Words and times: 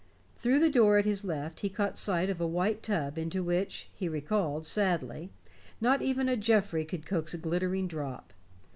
Through 0.35 0.57
the 0.61 0.71
door 0.71 0.97
at 0.97 1.05
his 1.05 1.23
left 1.23 1.59
he 1.59 1.69
caught 1.69 1.95
sight 1.95 2.31
of 2.31 2.41
a 2.41 2.47
white 2.47 2.81
tub 2.81 3.19
into 3.19 3.43
which, 3.43 3.87
he 3.93 4.09
recalled 4.09 4.65
sadly, 4.65 5.29
not 5.79 6.01
even 6.01 6.27
a 6.27 6.35
Geoffrey 6.35 6.85
could 6.85 7.05
coax 7.05 7.35
a 7.35 7.37
glittering 7.37 7.87
drop. 7.87 8.33